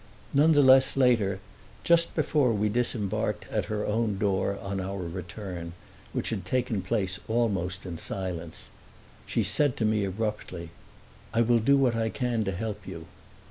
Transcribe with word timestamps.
Nonetheless, 0.33 0.97
later, 0.97 1.37
just 1.83 2.15
before 2.15 2.53
we 2.53 2.69
disembarked 2.69 3.45
at 3.51 3.65
her 3.65 3.85
own 3.85 4.17
door, 4.17 4.57
on 4.59 4.81
our 4.81 5.07
return, 5.07 5.73
which 6.11 6.31
had 6.31 6.43
taken 6.43 6.81
place 6.81 7.19
almost 7.27 7.85
in 7.85 7.99
silence, 7.99 8.71
she 9.27 9.43
said 9.43 9.77
to 9.77 9.85
me 9.85 10.03
abruptly, 10.03 10.71
"I 11.35 11.41
will 11.43 11.59
do 11.59 11.77
what 11.77 11.95
I 11.95 12.09
can 12.09 12.43
to 12.45 12.51
help 12.51 12.87
you." 12.87 13.05